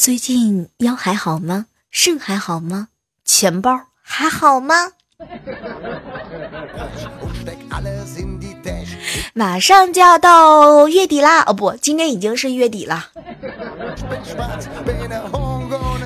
[0.00, 1.66] 最近腰还好吗？
[1.90, 2.88] 肾还好吗？
[3.22, 4.74] 钱包还好吗？
[9.34, 11.44] 马上就要到月底啦！
[11.46, 13.08] 哦不，今天已经是月底了。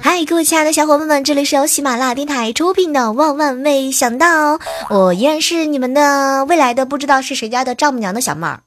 [0.02, 4.58] 嗨，各位亲爱的小伙伴们，这里是由喜马拉雅电台出品的《万万没想到》，
[4.90, 8.63] 我依然是你们的未来的不知道是谁家的丈母娘的小妹儿。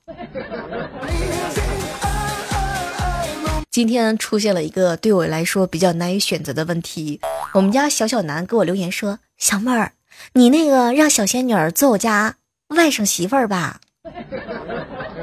[3.77, 7.22] 今天出现了一个对我来说比较难以选择的问题。
[7.54, 9.91] 我们家小小南给我留言说：“小妹儿，
[10.34, 12.38] 你那个让小仙女儿做我家
[12.70, 13.80] 外甥媳妇儿吧。”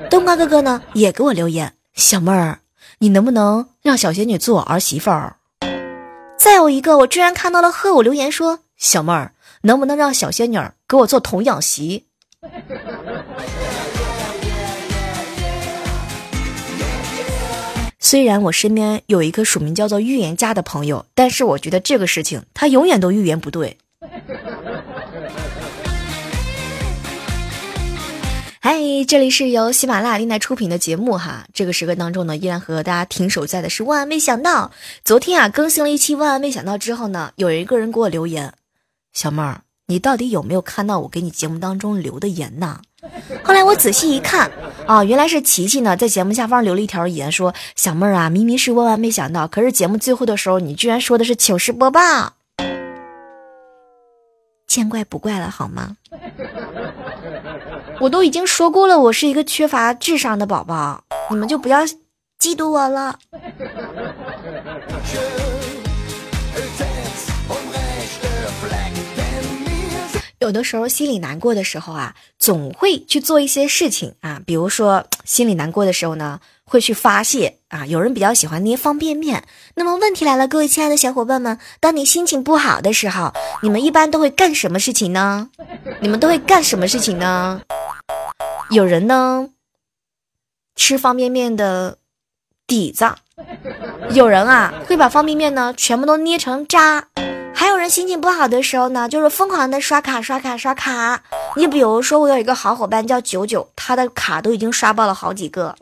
[0.09, 2.61] 冬瓜哥哥呢也给我留言：“小妹儿，
[2.99, 5.35] 你能不能让小仙女做我儿媳妇儿？”
[6.39, 12.05] 再有一个，我居然看到了贺我留言说：“小妹儿，能不能让小仙女儿给我做童养媳？”
[18.05, 23.79] 虽然我身边有一个署名叫做预言家的朋友，但是我觉得这个事情他永远都预言不对。
[28.61, 28.77] 嗨，
[29.09, 31.47] 这里是由喜马拉雅电台出品的节目哈。
[31.55, 34.71] 这个时刻当中呢，依然和大家停手在的是万万没想到。
[35.03, 38.53] 昨天啊，更新了一期万万没想到之后呢，有一个人给我留言
[39.15, 42.83] ：“小妹儿，你到底有没有看到我给你节目当中留的言呢？”
[43.43, 44.51] 后来我仔细一看，
[44.87, 52.01] 啊，原来是琪琪呢，在节目下方留了一条言，说：“小妹儿啊，明明是万万没想到，可是节目最后的时候，你居然说的是糗事播报，
[54.67, 55.97] 见怪不怪了好吗？
[58.01, 63.19] 我都已经说过了，我是一个缺乏智商的宝宝，你们就不要嫉妒我了。”
[70.45, 77.87] 有的时候心里难过的时候啊，总会去做一些事情啊，比如说心里难过的时候呢，会去发泄啊。
[77.87, 79.45] 有人比较喜欢捏方便面。
[79.75, 85.49] 那么问题来了，各位亲爱的小伙伴们，当你心情不好的时候，你们一般都会干什么事情呢？
[86.01, 87.63] 你们都会干什么事情呢？
[88.69, 89.49] 有人呢
[90.77, 91.97] 吃方便面的
[92.67, 93.07] 底子，
[94.11, 97.09] 有人啊会把方便面呢全部都捏成渣。
[97.89, 101.23] 心情不好的时候呢，就是疯狂的刷卡刷卡刷卡。
[101.57, 105.75] 你比如说，我有一个好伙伴叫九九，他的卡都已经刷爆了好几个。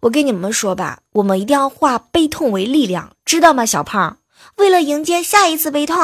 [0.00, 4.18] 我跟你们说吧，我们一定要化悲痛为力量，知道吗，小胖？
[4.56, 5.96] 为了迎接下一次悲痛。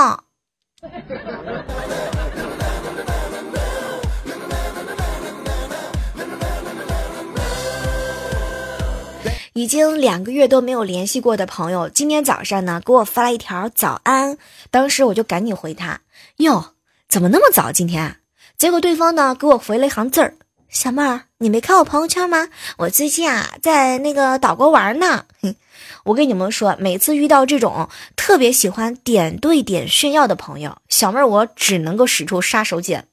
[9.54, 14.37] 已经两个月都没有联系过的朋友，今天早上呢给我发了一条早安，
[14.72, 16.00] 当时我就赶紧回他，
[16.38, 16.72] 哟，
[17.09, 18.16] 怎么那么早今天？
[18.59, 20.34] 结果对方呢给我回了一行字儿：
[20.69, 22.48] 小妹儿，你没看我朋友圈吗？
[22.78, 25.26] 我最近啊在那个岛国玩呢。
[25.41, 25.54] 哼，
[26.03, 33.04] 我跟你们说，每次遇到这种特别喜欢点对点炫耀的朋友，小妹儿我只能够使出杀手锏。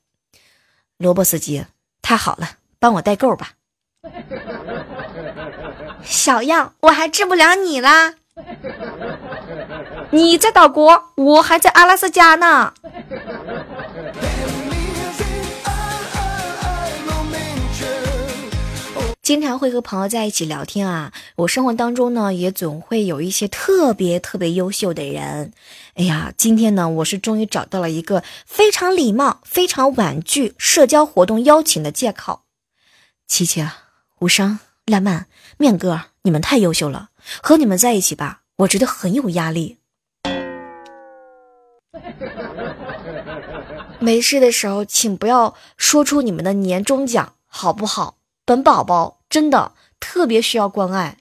[0.97, 1.65] 萝卜司机，
[2.01, 2.49] 太好了，
[2.79, 3.51] 帮我代购吧。
[6.03, 8.13] 小样，我还治不了你啦！
[10.11, 12.73] 你在岛国，我还在阿拉斯加呢。
[19.21, 25.53] 经常会和朋友在一起聊天啊，我生活当中呢也总会有一些特别特别优秀的人。
[25.93, 32.41] 哎呀，今天呢我是终于找到了一个非常礼貌、非常婉拒社交活动邀请的借口。
[33.27, 33.65] 琪琪，
[34.19, 34.59] 无伤。
[34.87, 35.27] 烂漫
[35.61, 37.09] 面哥，你们太优秀了，
[37.43, 39.77] 和你们在一起吧，我觉得很有压力。
[43.99, 48.15] 没事的时候，请不要说出你们的年终奖，好不好？
[48.43, 51.17] 本宝宝真的特别需要关爱。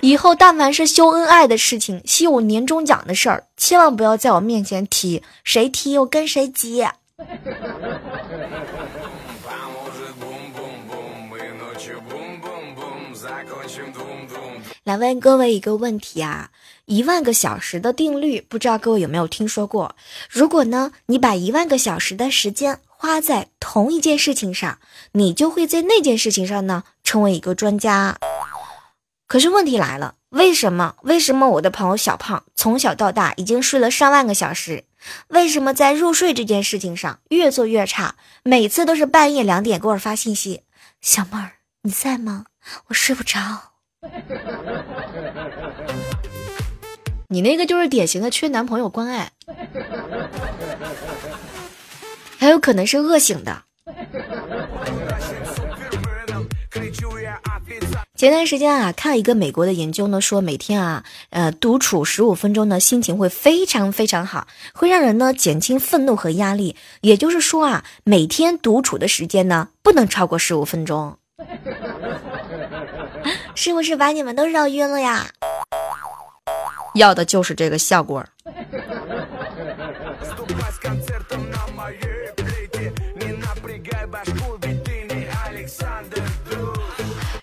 [0.00, 6.86] 以后但凡是秀恩爱的事情，秀我年终奖的事儿，千万不要在我面前提，谁提我跟谁急。
[14.88, 16.50] 来问各位一个问题啊，
[16.86, 19.94] 一万个小时的定律，不知道各位有没有听说过？
[20.30, 24.78] 如果呢，你把一万个小时的时间花在同一件事情上，
[25.12, 28.16] 你就会在那件事情上呢成为一个专家。
[29.26, 30.94] 可是问题来了，为什么？
[31.02, 34.84] 为什么我的朋友小胖从小到大已经睡了上万个小时，
[35.26, 38.14] 为什么在入睡这件事情上越做越差？
[38.42, 40.62] 每次都是半夜两点给我发信息，
[41.02, 42.46] 小妹儿你在吗？
[42.86, 43.67] 我睡不着。
[47.28, 49.30] 你那个就是典型的缺男朋友关爱，
[52.38, 53.64] 还有可能是饿醒的。
[58.14, 66.74] 前段时间啊，看一个美国的研究呢，说每天啊，呃，独处十五分钟呢，心情会非常非常好，会让人呢减轻愤怒和压力。
[67.00, 71.16] 也就是说啊，每天独处的时间呢，不能超过十五分钟。
[73.54, 75.26] 是不是把你们都绕晕了呀？
[76.94, 78.24] 要的就是这个效果。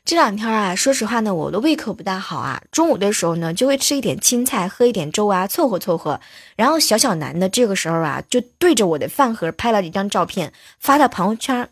[0.04, 2.62] 这两天啊，说实话呢，我的胃口不大好啊。
[2.72, 6.20] 中午的时候呢，就会吃一点青菜，喝一点粥啊，凑合凑合。
[6.56, 11.68] 然后小小南呢，这个时候啊，就对着我的饭盒拍了一张照片，发到朋友圈。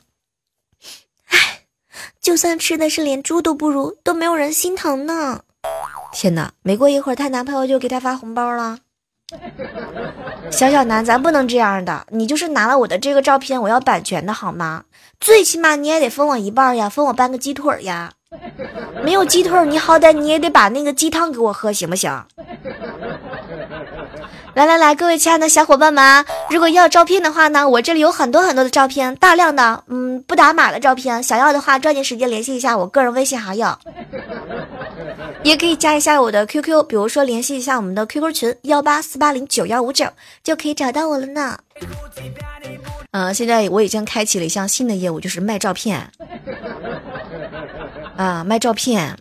[2.22, 5.42] 就算吃的是连猪都不如，都没有人心疼呢。
[6.12, 6.52] 天哪！
[6.62, 8.80] 没过一会儿，她男朋友就给她发红包了。
[10.52, 12.06] 小小南，咱不能这样的。
[12.10, 14.84] 你就是拿了我的这个照片，我要版权的好吗？
[15.20, 18.12] 最起码你也得分我一半呀，分我半个鸡腿呀。
[19.04, 22.12] 没有鸡腿，你好歹你也得把那个鸡汤给我喝，行不行？
[24.56, 33.76] 来来来，各位亲爱的小伙伴们，如果要照片的话呢，我这里有很多很多的照片，大量的，嗯，不打码的照片，想要的话抓紧时间联系一下我个人微信好友，
[35.42, 40.06] 也可以加一下我的 QQ，比如说联系一下我们的 QQ 群幺八四八零九幺五九，
[40.44, 41.58] 就可以找到我了呢。
[43.12, 46.08] 嗯，现在我已经开启了一项新的业务，就是卖照片。
[48.16, 49.18] 啊，卖照片。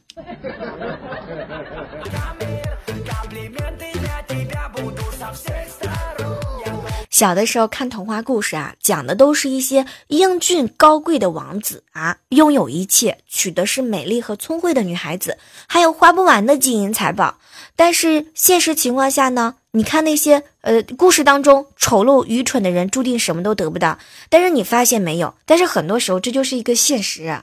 [7.13, 15.37] 小的时候看童话故事啊，讲的都是一些英俊高贵的王子啊，拥有一切，娶的是美丽和聪慧的女孩子，
[15.69, 17.39] 还有花不完的金银财宝。
[17.77, 23.99] 但是现实情况下呢，你看那些呃故事当中丑陋愚蠢的人，注定什么都得不到。
[24.31, 25.35] 但是你发现没有？
[25.45, 27.43] 但是很多时候这就是一个现实。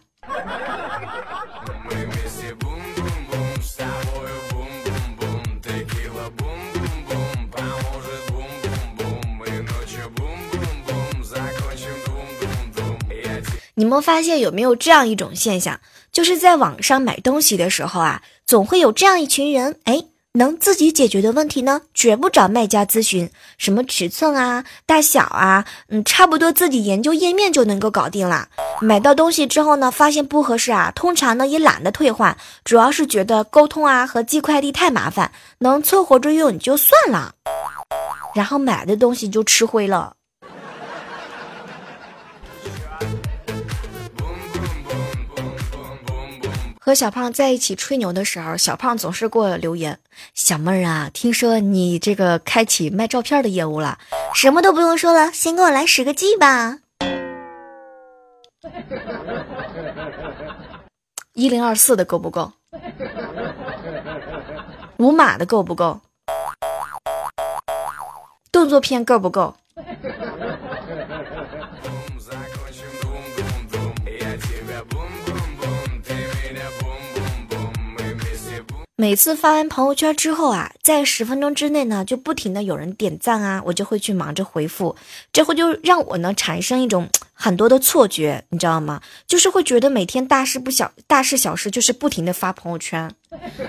[13.79, 15.79] 你们发现有没有这样一种现象，
[16.11, 20.03] 就是在网上买东西的时候啊，总会有这样一群人，哎，
[20.33, 28.49] 能自己解决的问题呢，绝不找卖家咨询，什么尺寸啊、大小啊，嗯，差不多自己研究页面就能够搞定了。
[28.81, 37.31] 买到东西之后呢，发现不合适啊，通常呢也懒得退换，主要是觉得沟通啊和寄快递太麻烦，能凑合着用你就算了，
[38.35, 40.15] 然后买的东西就吃灰了。
[46.81, 49.99] 和小胖在一起吹牛的时候，小胖总是给我留言
[50.33, 53.99] ：“小妹儿啊，听说你这个开启卖照片的业务了，
[54.33, 56.79] 什么都不用说了，先给我来十个 G 吧。”
[61.33, 62.53] 一零二四的够不够？
[64.97, 65.99] 五码的够不够？
[68.53, 69.53] 动作片够不够？
[78.99, 84.93] 每次发完朋友圈之后啊，在十分钟之内呢，就不停的有人点赞啊，我就会去忙着回复，
[85.31, 88.99] 这会就让我呢产生一种很多的错觉，你知道吗？
[89.25, 93.09] 就是会觉得每天大事不小，大事小事就是不停的发朋友圈，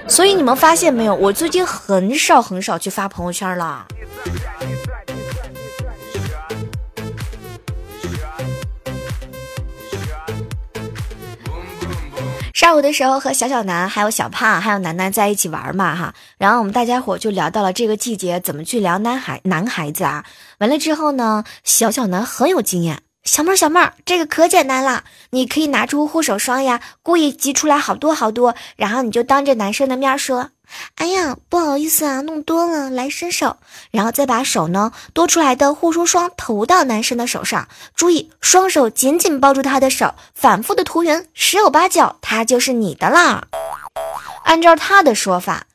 [0.08, 3.86] 所以你们发现没有，我最近很少很少去发朋友圈了。
[12.60, 20.26] 上午的时候和小小南、还有小胖、还有楠楠在一起玩嘛哈，然后我们大家伙就聊到了这个季节怎么去聊男孩男孩子啊。
[20.58, 30.50] 完了之后呢，小小南很有经验，小妹儿小妹儿，这个可简单了，你可以拿出护手霜呀，故意挤出来好多好多，然后你就当着男生的面说。
[30.96, 33.56] 哎呀，不好意思啊，弄多了，来伸手，
[33.90, 43.48] 然后再把手呢多出来的护手霜涂到男生的手上，注意双手紧紧抱住他的手，反复的涂匀，十有八九他就是你的啦。
[44.44, 45.66] 按照他的说法，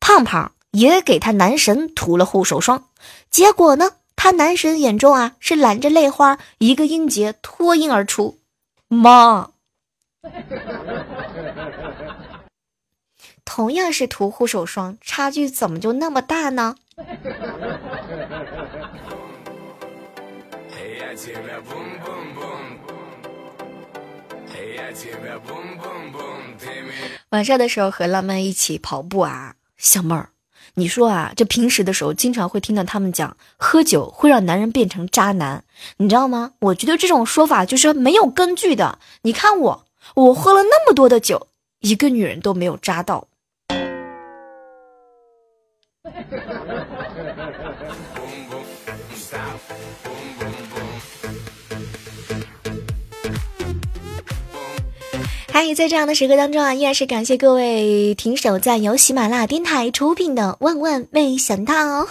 [0.00, 2.84] 胖胖也给他男神涂了护手霜，
[3.30, 8.38] 结果呢，他男神眼中啊是拦着泪花，一个音节脱音而出，
[8.88, 9.50] 妈。
[13.44, 16.76] 同样是涂护手霜，差距怎么就那么大呢？
[27.30, 30.30] 晚上的时候和浪漫一起跑步啊，小妹儿，
[30.74, 35.64] 你说啊，这平时的时候经常会听到他们讲喝酒会让男人变成渣男，
[35.98, 36.52] 你知道吗？
[36.60, 38.98] 我觉得这种说法就是没有根据的。
[39.22, 41.48] 你看我，我喝了那么多的酒。
[41.80, 43.28] 一个女人都没有渣到。
[55.52, 62.02] 嗨，在这样的时刻当中啊，依然是感谢各位停手在由喜马拉雅电台出品的《万万没想到》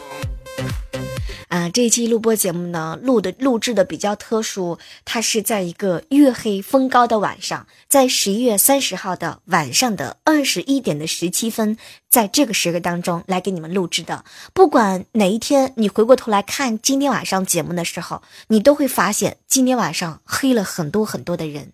[1.70, 11.78] 这一期录播节目呢，录的录制的比较特殊，它是在一个月黑风高的晚上，在十一月三十号的晚上的二十一点的十七分，
[12.10, 14.24] 在这个时刻当中来给你们录制的。
[14.54, 21.72] 不管哪一天你回过头来看今天晚上节目的时候，你都会发现今天晚上黑了很多很多的人。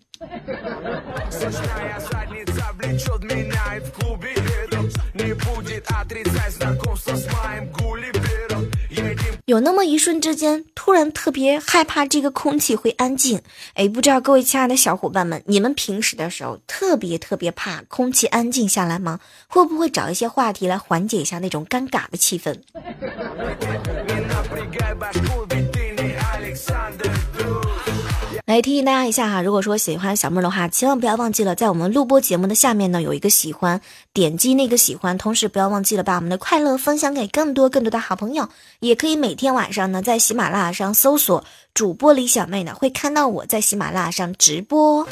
[9.50, 13.42] 有那么一瞬之间，突然特别害怕这个空气会安静。
[13.74, 19.18] 哎，不知道各位亲爱的小伙伴们，你们平时的时候特别特别怕空气安静下来吗？
[19.48, 22.56] 会不会找一些话题来缓解一下那种尴尬的气氛？
[28.50, 33.80] 来提醒大家一下哈，如果说喜欢小妹的话，千万不要忘记了，在我们录播节目的下面呢有一个喜欢，
[34.12, 38.48] 点击那个喜欢，同时不要忘记了把我们的快乐分享给更多更多的好朋友。
[38.80, 45.06] 也可以每天晚上呢在喜马拉雅上搜索主播李小妹呢，会看到我在喜马拉雅上直播。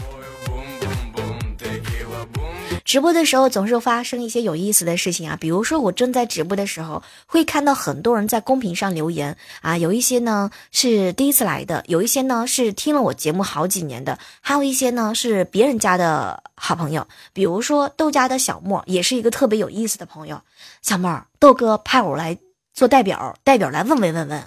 [2.88, 20.40] 直播的时候总是发生一些有意思的事情啊，比如说我正在直播的时候，会看到很多人在公屏上留言啊，有一些呢是第一次来的，有一些呢是听了我节目好几年的，还有一些呢是别人家的好朋友，比如说豆家的小莫，也是一个特别有意思的朋友。
[20.80, 22.38] 小莫，豆哥派我来
[22.72, 24.42] 做代表，代表来问问问问，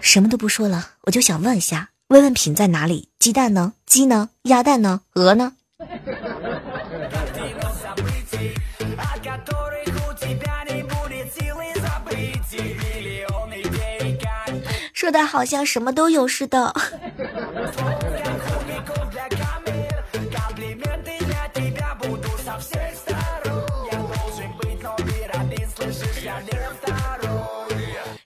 [0.00, 3.08] 什么都不说了，我就想问一下，问问品在哪里？
[3.20, 3.74] 鸡蛋呢？
[3.86, 4.30] 鸡呢？
[4.42, 5.02] 鸭蛋呢？
[5.14, 5.52] 鹅呢？
[14.92, 16.72] 说的好像什么都有似的。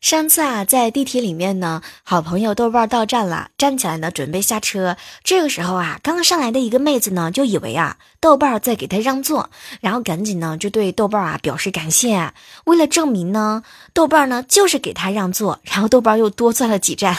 [0.07, 4.97] 上次啊，在地铁里面呢，好朋友豆瓣到站了，站起来呢，准备下车。
[5.25, 12.33] 这个时候啊，刚上来的一个妹子呢，就以为啊，豆瓣在给她让座，然后赶紧呢，就对豆瓣啊表示感谢。
[12.67, 17.17] 为了证明呢，豆瓣呢就是给她让座，然后豆瓣又多坐了几站，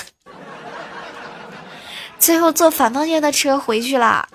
[2.17, 4.29] 最后坐反方向的车回去了。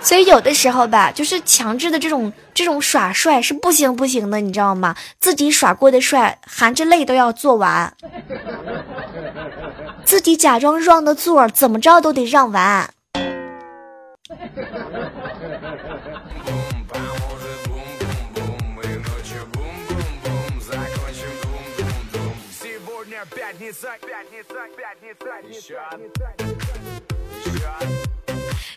[0.00, 4.96] 所以有的时候吧，就是强制的这种这种耍帅是不行不行的，你知道吗？
[5.20, 7.94] 自己耍过的帅，含着泪都要做完。
[10.04, 12.88] 自己假装让的座，怎么着都得让完。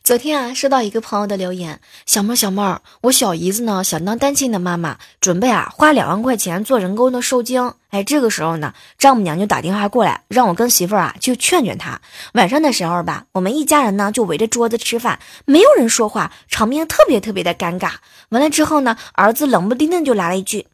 [0.04, 7.76] 昨天啊，收到一个朋友的留言，小妹儿，小妹儿，我小姨子呢想当单亲的妈妈，准备啊花两万块钱做人工的受精。
[7.90, 12.02] 哎，这个时候呢，丈母娘就打电话过来，让我跟媳妇儿啊去劝劝她。
[12.34, 17.92] 晚上的时候吧，我们一家人呢就围着桌子吃饭，没有人说话，场面特别特别的尴尬。
[18.30, 20.66] 完了之后呢，儿子冷不丁的就来了一句：“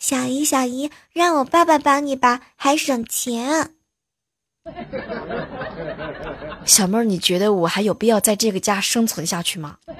[0.00, 3.72] 小姨，小姨，让我爸爸帮你吧，还省钱。”
[6.66, 9.76] 小妹儿，你觉得我还有必要在这个家生存下去吗？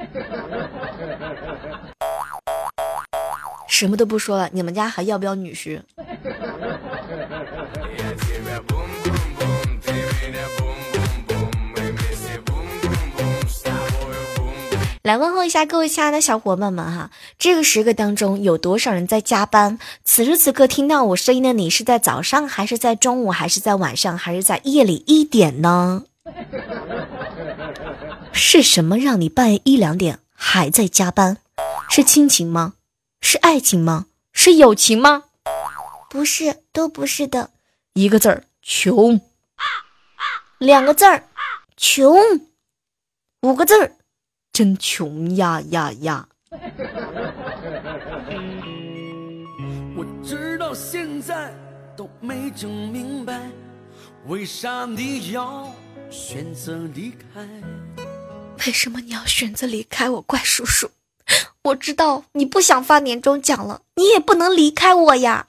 [3.68, 5.80] 什么都不说了，你们家还要不要女婿？
[15.02, 19.78] 来问候一下各位亲爱的小伙伴们哈，这个时刻当中有多少人在加班？
[20.04, 26.04] 此时此刻听到我声音的你是在早上还是在中午还是在晚上还是在夜里一点呢？
[28.30, 31.38] 是什么让你半夜一两点还在加班？
[31.88, 32.74] 是亲情吗？
[33.22, 34.04] 是爱情吗？
[34.34, 35.24] 是友情吗？
[36.10, 37.50] 不是，都不是的。
[37.94, 39.18] 一个字儿穷，
[40.58, 41.24] 两个字儿
[41.78, 42.14] 穷，
[43.40, 43.92] 五个字儿。
[44.60, 46.28] 真穷呀呀呀！
[49.96, 51.54] 我直到现在
[51.96, 53.40] 都没整明白，
[54.26, 55.66] 为啥你要
[56.10, 57.40] 选择离开？
[58.58, 60.90] 为什么你要选择离开我，怪叔叔？
[61.62, 65.46] 我知道你不想发年终奖了，你也不能离开我呀！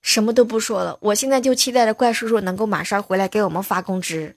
[0.00, 4.36] 什么都不说了，我现在就期待着怪叔叔能够马上回来给我们发工资。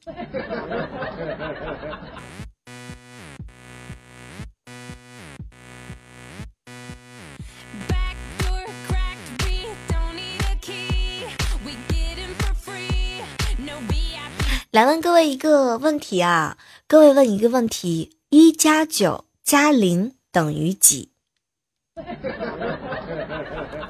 [14.75, 21.13] 来问各位一个问题啊，各位问一个问题：一加九加零等于几？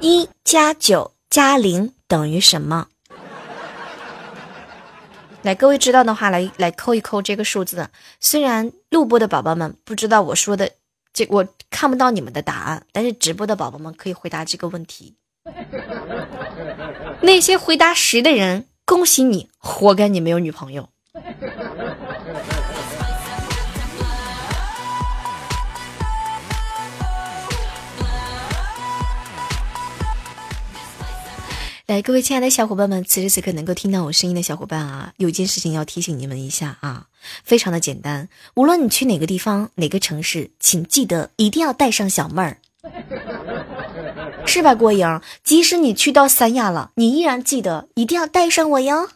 [0.00, 2.86] 一加九加零等于什么？
[5.42, 7.88] 来，各位知道的话，来来扣一扣这个数字。
[8.20, 10.70] 虽然录播的宝宝们不知道我说的
[11.12, 15.16] 这，我看不到你们的答案，但是直播的宝宝们可以回答这个问题。
[17.22, 20.88] 那些回答十的人，恭喜你，活该你没有女朋友。
[31.86, 37.06] 来，各位亲爱的小伙伴们，此时此刻能够听到我声音的小伙伴啊，有件事情要提醒你们一下啊，
[37.42, 42.58] 非常的简单，无论你去哪个地方、哪个城市，请记得一定要带上小妹儿，
[44.46, 45.20] 是吧，郭莹？
[45.44, 49.08] 即使你去到三亚了，你依然记得一定要带上我哟。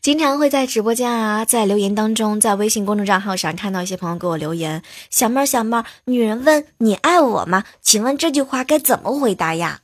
[0.00, 7.64] 经常会在直播间啊，在留言当中，在微信公众账号上看到一些朋友给我留言：“小妹儿，小妹儿，女人问你爱我吗？
[7.80, 9.80] 请问这句话该怎么回答呀？”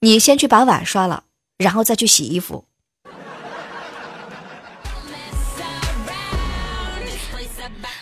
[0.00, 1.24] 你先去把碗刷了，
[1.58, 2.64] 然后再去洗衣服。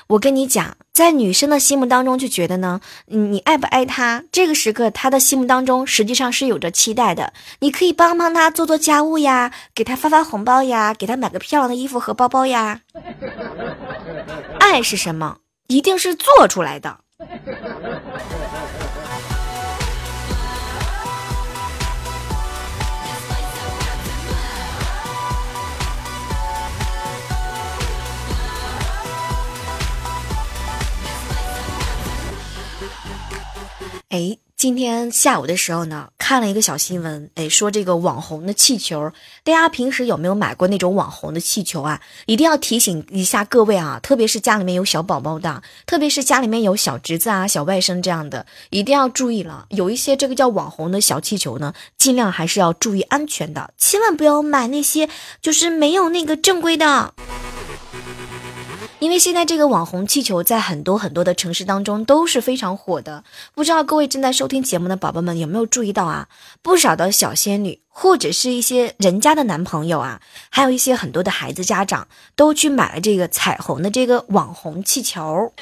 [0.09, 4.23] 我跟你讲，在女生的心目当中就觉得呢，你爱不爱她？
[4.31, 7.33] 这个时刻，她的心目当中实际上是有着期待的。
[7.59, 12.83] 你可以帮帮她做做家务呀，给她发发红包呀，给她买个漂亮的衣服和包包呀。
[14.61, 15.38] 爱是什么？
[15.66, 17.01] 一定是做出来的。
[34.16, 39.12] 哎，今天下午的时候呢，看了一个小新闻，哎，说这个网红的气球，
[39.44, 42.00] 大家平时有没有买过那种网红的气球啊？
[42.24, 49.66] 一定要提醒一下各位啊，特别是家里面有小宝宝的，特别是家里面有小侄子啊、小外甥这样的，一定要注意了。
[49.68, 55.11] 有一些这个叫网红的小气球呢，尽量还是要注意安全的，千万不要买那些
[55.42, 57.12] 就是没有那个正规的。
[59.07, 63.23] 因为现在这个网红气球在很多很多的城市当中都是非常火的，
[63.55, 66.27] 不知道各位正在收听节目的宝宝们有没有注意到啊？
[66.61, 75.53] 不少的小仙女或者是一些人家的男朋友啊，还有一些很多的孩子家长都去买了这个彩虹的这个网红气球。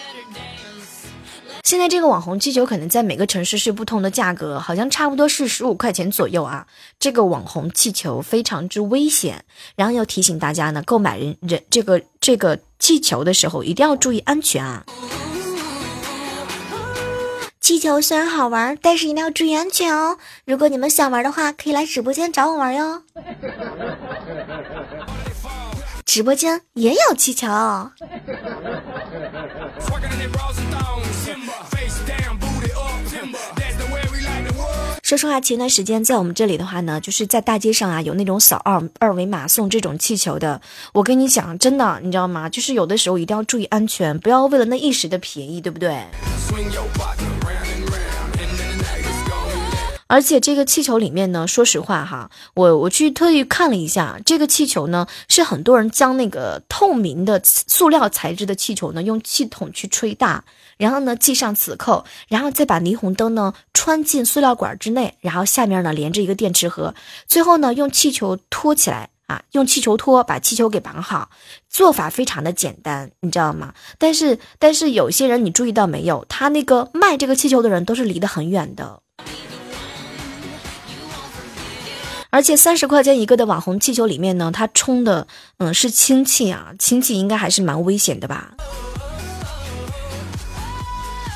[1.64, 6.66] 现在这个网红气球可能在每个城市是不同的价格，好像差不多是十五块钱左右啊。
[6.98, 9.44] 这个网红气球非常之危险，
[9.76, 14.84] 然后要提醒大家呢，购买人人这个这个气球的时候一定要注意安全啊。
[17.58, 20.18] 气球虽然好玩，但是一定要注意安全哦。
[20.44, 23.02] 如果你们想玩的话，可以来直播间找我玩哟。
[26.04, 27.48] 直播间也有气球。
[35.14, 40.60] 说实话，前段时间在我们这里的话呢，就是在大街上啊，有那种扫二二维码送这种气球的。
[40.92, 42.48] 我跟你讲，真的，你知道吗？
[42.48, 46.02] 就是有的时候一定要注意安全，不要为了那一时的便宜，对不对？
[50.06, 60.44] 而且这个气球里面呢，说实话哈，我我去特意看了一下，这个气球呢是很多人将那个透明的塑料材质的气球呢，用气筒去吹大，
[60.76, 66.94] 然后呢系上磁扣，然后再把霓虹灯呢穿进塑料管之内，然后下面呢连着一个电池盒，
[67.26, 71.30] 最后呢用气球托起来啊，用气球托把气球给绑好，
[71.70, 73.72] 做法非常的简单，你知道吗？
[73.98, 79.00] 但是但是有些人你注意到没有，他那个卖这个气球的人都是离得很远的。
[82.34, 88.54] 而且三十块钱一个的网红气球里面呢，它充的嗯是氢气啊，氢气应该还是蛮危险的吧。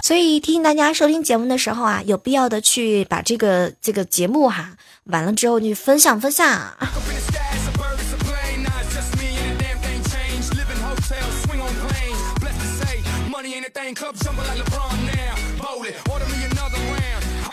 [0.02, 4.72] 所以提醒大家收听节目的时候啊，有必要的去把这个这个节目哈，
[5.04, 6.76] 完了之后去分享分享。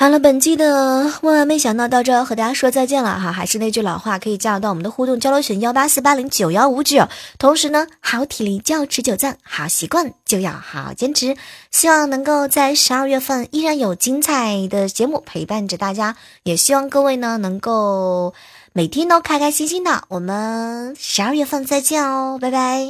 [0.06, 7.08] 好了，本期的万万没想到到这和大家说再见了哈，还是那句老话，可以加入到我们的互动交流群幺八四八零九幺五九。
[7.40, 11.36] 同时呢，好体力就要持久战，好习惯就要好坚持。
[11.72, 18.36] 希望能够在十二月份依然有精彩的节目陪伴着大家，也希望各位呢能够
[18.74, 20.04] 每天都开开心心的。
[20.10, 22.86] 我们十二月份再见哦，拜拜。